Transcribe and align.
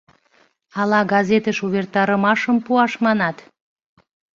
Ала 0.79 1.01
газетыш 1.13 1.57
увертарымашым 1.65 2.57
пуаш 2.65 2.93
манат? 3.03 3.37